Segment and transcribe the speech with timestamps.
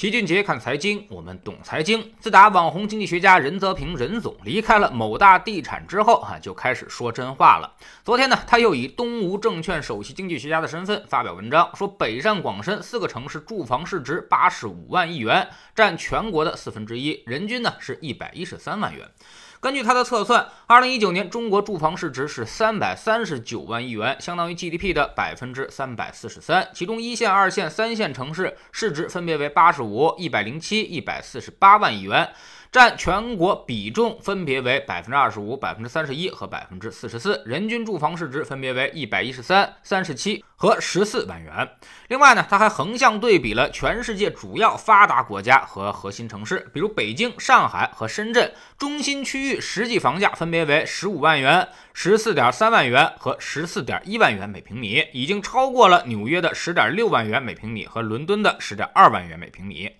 [0.00, 2.14] 齐俊杰看财经，我们懂财经。
[2.18, 7.70] 自打网红经济学家任泽平任总离开了某大地产之后，哈就开始说真话了。
[8.02, 19.06] 昨天呢，他又以东吴证券首席经济学家的身份发表文章，说北上广深四个城市住房市值八十五万亿元，占全国的四分之一，人均呢是一百一十三万元。
[19.60, 26.66] 根据他的测算，二零一九年中国住房市值是三百三十九万亿元，相当于 GDP 的百分之三百四十三。
[26.72, 32.30] 其中一线、二线、三线城市市值分别为八十五、一百零七、一百四十八万亿元。
[32.72, 41.70] 占全国比重分别为百分之二十五、百分之三十一和百分之四十四，人均住房市值分别为一百一十三、三十七和十四万元。
[42.08, 59.90] 另外呢，他还横向对比了全世界主要发达国家和核心城市，比如北京、上海和深圳，中心区域实际房价分别为十五万元、十四点三万元和十四点一万元每平米，已经超过了纽约的十点六万元每平米和伦敦的十点二万元每平米。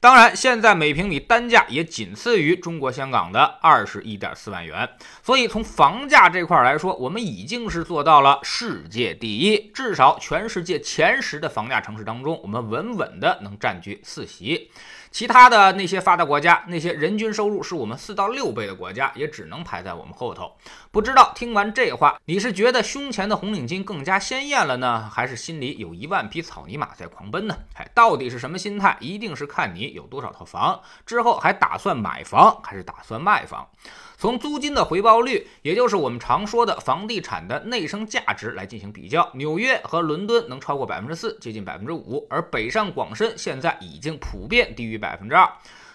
[0.00, 4.88] 当然，现在每平米单价也仅次于中国香港的二十一点四万元，
[5.22, 14.70] 所以从房价这块来说，我们已经是做到了世界第一，至少全世界前十的房价城市当中，我们稳稳的能占据四席。
[15.10, 20.52] 其他的那些发达国家，那些人均收入是我们四到六倍的国家，也只能排在我们后头。
[20.92, 27.56] 不知道听完这话，你是觉得胸前的红领巾更加鲜艳了呢，还是心里有一万匹草泥马在狂奔呢？
[27.74, 28.96] 哎，到底是什么心态？
[29.00, 33.68] 一定是看你有多少套房，之后还打算买房还是打算卖房。
[34.16, 45.50] 从租金的回报率，也就是我们常说的房地产的内生价值来进行比较，纽约和伦敦能超过百分之四，接近百分之五，而北上广深现在已经普遍低于百分之二。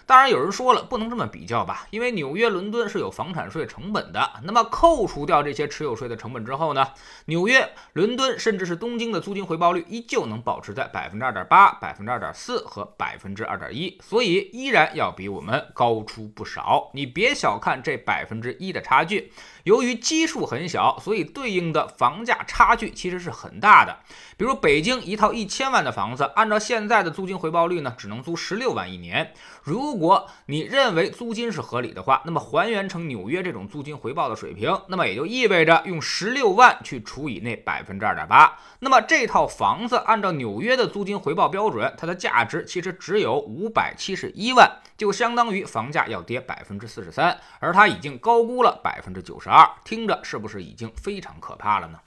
[0.06, 1.88] 当然，有人说了，不能这么比较吧？
[1.90, 4.34] 因为纽约、伦敦是有房产税成本的。
[4.44, 6.86] 那么扣除掉这些持有税的成本之后呢？
[7.24, 16.88] 纽约、伦敦甚至是东京的租金回报率依旧能保持在百分之二点八、百分之二点四和百分之二点一，所以依然要比我们高出不少。
[16.94, 19.32] 你别小看这百分之一的差距。
[19.64, 23.98] 由于基数很小，所以对应的房价差距其实是很大的。
[24.36, 29.34] 比如北京一套一千万的房子，按照现在的租金回报率呢，只能租十六万一年。
[29.64, 49.48] 如如果你认为租金是合理的话，那么还原成纽约这种租金回报的水平，那么也就意味着用十六万去除以那百分之二点八，那么这套房子按照纽约的租金回报标准，它的价值其实只有五百七十一万，就相当于房价要跌百分之四十三，而它已经高估了百分之九十。
[49.48, 51.98] 二听着是不是已经非常可怕了呢？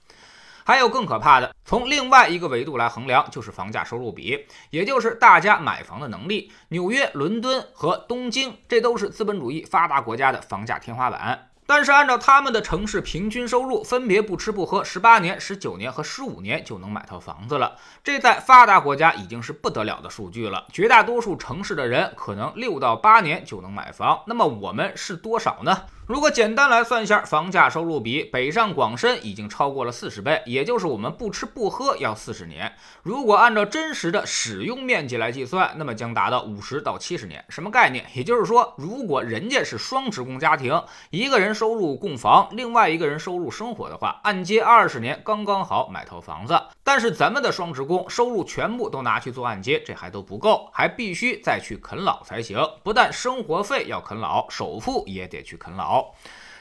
[0.70, 6.52] 还有更可怕的，从另外一个维度来衡量，就是房价收入比，也就是大家买房的能力。
[6.68, 11.50] 纽约、伦敦和东京，这都是资本主义发达国家的房价天花板。
[11.66, 17.76] 但是按照他们的城市平均收入，分别不吃不喝十八年、十九年和十五年就能买套房子了。
[18.04, 20.68] 这在发达国家已经是不得了的数据了。
[20.72, 24.22] 绝大多数城市的人可能六到八年就能买房。
[24.28, 25.86] 那么我们是多少呢？
[26.10, 32.74] 如果简单来算一下，房价收入比北上广深已经超过了四十倍，也就是我们不吃不喝要四十年。
[33.04, 37.46] 如果按照真实的使用面积来计算，那么将达到五十到七十年。
[37.48, 38.04] 什么概念？
[38.16, 40.82] 也就是说，如果人家是双职工家庭，
[41.12, 46.60] 一个人收入供房，另外一个人收入生活的话，按揭二十年刚刚好买套房子。
[46.84, 52.60] 但是咱们的双职工收入全部都拿去做按揭，这还都不够，还必须再去啃老才行。
[52.84, 55.99] 不但生活费要啃老，首付也得去啃老。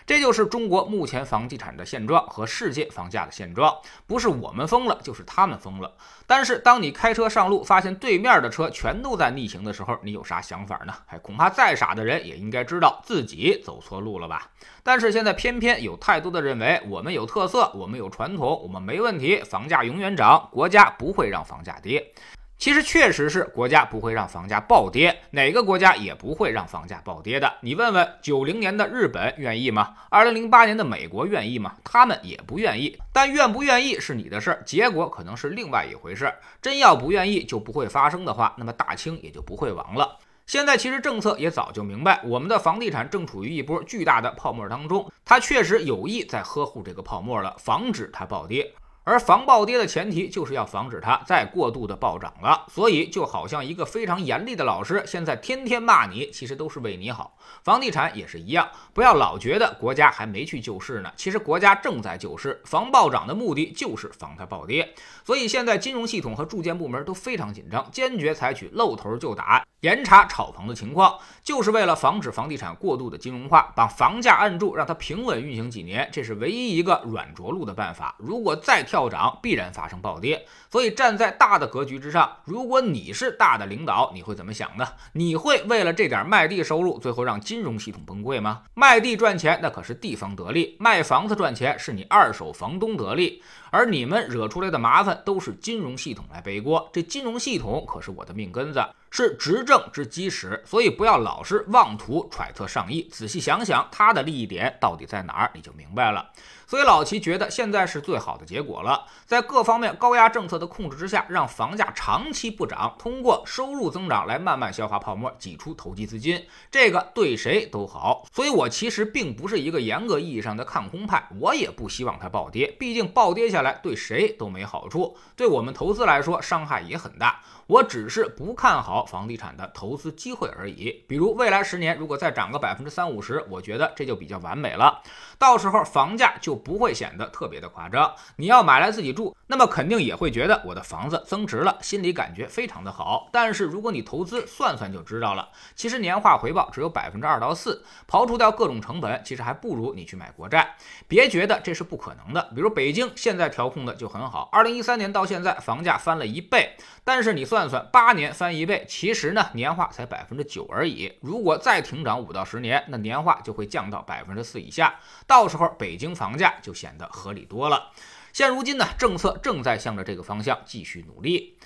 [0.06, 3.76] 这就是中国目前房地产的现状和世界房价的现状，
[4.06, 5.92] 不是我们疯了，就是他们疯了。
[6.26, 10.94] 但是当你开车上路，发现对面的车全都在逆行的时候，你有啥想法呢？
[11.08, 14.50] 哎，恐怕再傻的人也应该知道自己走错路了吧。
[14.82, 22.14] 但是现在偏偏有太多的认为，我们有特色，我们有传统，我们没问题，房价永远涨，国家不会让房价跌。
[22.58, 27.50] 其实确实是国家不会让房价暴跌，哪个国家也不会让房价暴跌的。
[27.60, 29.94] 你问问九零年的日本愿意吗？
[30.10, 31.76] 二零零八年的美国愿意吗？
[31.84, 32.98] 他们也不愿意。
[33.12, 36.34] 但愿不愿意是你的事儿，结果可能是另外一回事。
[36.60, 40.18] 真要不愿意就不会发生的话，那么大清也就不会亡了。
[40.44, 48.72] 现在其实政策也早就明白，我们的房地产正处于一波巨大的泡沫当中，它确实有意在呵护这个泡沫了，防止它暴跌。
[49.08, 57.38] 而防暴跌的前提就是要防止它再过度的暴涨了，所以就好像一个非常严厉的老师，现在天天骂你，其实都是为你好。
[57.64, 62.60] 房地产也是一样，不要老觉得国家还没去救市呢，其实国家正在救市。
[62.66, 64.94] 防暴涨的目的就是防它暴跌，
[65.24, 69.64] 所以现在金融系统和住建部门都非常紧张，坚决采取露头就打。
[69.82, 78.16] 严查炒房的情况，就是为了防止房地产过度的金融化，把房价按住，让它平稳运行几年，这是唯一一个软着陆的办法。
[78.18, 80.44] 如果再跳暴涨，必然发生暴跌。
[80.72, 84.84] 所以站在大的格局之上，如果你是大的领导，你会怎么想呢？
[85.12, 88.64] 你会为了这点卖地收入，最后让金融系统崩溃吗？
[88.74, 93.40] 卖地赚钱，那可是地方得利；卖房子赚钱，是你二手房东得利。
[93.70, 96.90] 而你们惹出来的麻烦，都是金融系统来背锅。
[96.92, 98.82] 这金融系统可是我的命根子。
[99.10, 106.30] 是执政之基石，所以不要老是妄图揣测上意，仔细想想他的利益点到底在哪儿，你就明白了。
[106.66, 118.26] 所以老齐觉得现在是最好的结果了，在各方面高压政策的控制之下，让房价长期不涨，通过收入增长来慢慢消化泡沫，挤出投机资金，这个对谁都好。
[118.34, 127.40] 所以我其实并不是一个严格意义上的看空派，我也不希望它暴跌，毕竟暴跌下来对谁都没好处，对我们投资来说伤害也很大。
[127.66, 131.04] 我只是不看好房地产的投资机会而已。
[131.08, 135.02] 比如未来十年如果再涨个百分之三五十，我觉得这就比较完美了。
[135.36, 138.14] 到时候房价就不会显得特别的夸张。
[138.36, 143.28] 你要买来自己住，那么肯定也会觉得我的房子增值了，心里感觉非常的好。
[143.32, 150.76] 但是如果你投资，算算就知道了，其实年化回报只有百分之二到四，刨除掉各种成本，其实还不如你去买国债。
[151.08, 152.50] 别觉得这是不可能的。
[152.54, 157.48] 比如北京现在调控的就很好，二零一三年到现在房价翻了一倍，但是你。
[157.48, 161.12] 算算八年翻一倍，其实呢年化才百分之九而已。
[161.20, 164.98] 如果再停涨五到十年，那年化就会降到百分之四以下。
[165.26, 167.92] 到时候北京房价就显得合理多了。
[168.32, 171.56] 现如今呢，政策正在向着这个方向继续努力。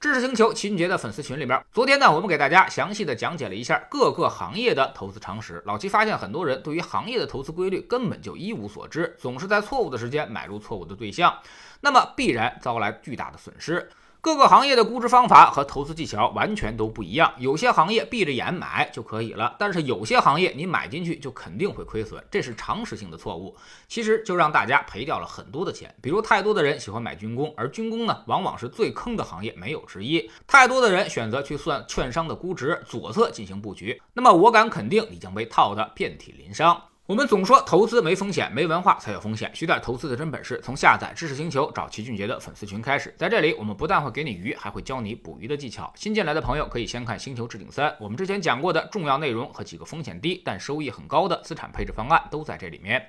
[0.00, 5.62] 知识星球齐俊杰的粉丝群里边，昨天呢我们给大家详细的讲解了一下各个行业的投资常识。
[5.64, 11.38] 老齐发现很多人对于行业的投资规律根本就一无所知，总是在错误的时间买入错误的对象，
[11.82, 13.88] 那么必然遭来巨大的损失。
[14.22, 23.56] 各个行业的估值方法和投资技巧完全都不一样，有些行业闭着眼买就可以了，但是有些行业你买进去就肯定会亏损，这是常识性的错误。
[23.88, 25.92] 其实就让大家赔掉了很多的钱。
[26.00, 30.30] 比如太多的人喜欢买军工，而军工呢往往是最坑的行业，没有之一。
[30.46, 36.80] 太多的人选择去算券商的估值，左侧进行布局，那么我敢肯定你将被套得遍体鳞伤。
[37.06, 39.50] 我们总说投资没风险，没文化才有风险。
[39.52, 43.12] 学点投资的真本事，从下载知识星球找齐俊杰的粉丝群开始。
[43.18, 45.92] 在这里，我们不但会给你鱼，还会教你捕鱼的技巧。
[45.96, 53.04] 新进来的朋友可以先看《星球置顶三》，我们之前讲过的重要内容和几个风险低但收益很高的资产配置方案都在这里面。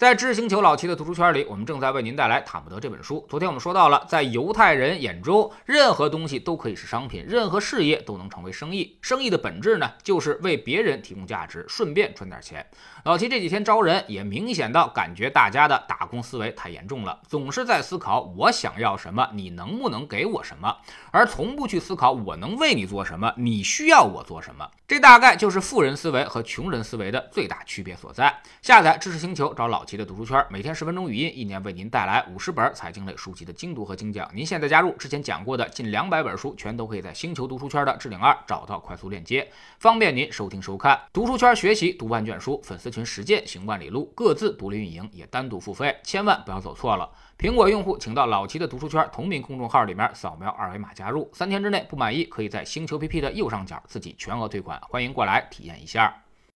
[0.00, 3.22] 在知识星球老齐的读书圈里，我们正在为您带来《塔木德》这本书。
[3.28, 8.96] 昨天我们说到了，在犹太人眼中，任何东西都可以是商品，任何事业都能成为生意。
[9.02, 12.66] 生意的本质呢，就是为别人提供价值，顺便赚点钱。
[13.04, 20.74] 老齐这几天招人，也明显到感觉大家的打工思维太严重了，总是在思考我想要什么，你能不能给我什么，
[21.10, 24.66] 而从不去思考我能为你做什么，你需要我做什么。
[24.88, 28.34] 这大概就是富人思维和穷人思维的最大区别所在。
[28.62, 29.84] 下载知识星球，找老。
[29.90, 34.30] 奇的读书圈，每天十分钟语音，一年为您带来五十本财经类书籍的精读和精讲。
[34.32, 39.50] 您现在加入，之前讲过的近两百本书，全都可以在星球读书圈的置顶二找到快速链接，
[39.80, 40.96] 方便您收听收看。
[41.12, 47.10] 读书圈学习读万卷书，粉丝群实践行万里路，各自独立运营，也单独付费，千万不要走错了。
[47.36, 54.80] 苹果用户请到老齐的读书圈同名公众号里面扫描二维码加入，三天之内不满意，可以在星球 PP 的右上角自己全额退款。
[54.82, 56.14] 欢迎过来体验一下。